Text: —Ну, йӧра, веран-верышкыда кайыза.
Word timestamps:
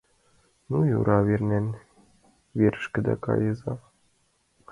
—Ну, 0.69 0.77
йӧра, 0.89 1.19
веран-верышкыда 1.27 3.15
кайыза. 3.23 3.73